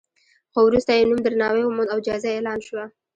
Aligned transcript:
خو 0.51 0.59
وروسته 0.67 0.91
یې 0.95 1.07
نوم 1.09 1.19
درناوی 1.23 1.63
وموند 1.65 1.91
او 1.93 1.99
جایزه 2.05 2.29
اعلان 2.31 2.59
شوه. 2.67 2.85